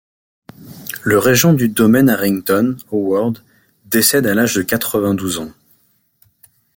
[1.03, 3.37] Le régent du domaine Harrington, Howard,
[3.85, 5.51] décède à l’âge de quatre-vingt-douze ans.